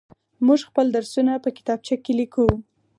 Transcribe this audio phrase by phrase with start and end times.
[0.45, 2.47] موږ خپل درسونه په کتابچو کې ليكو.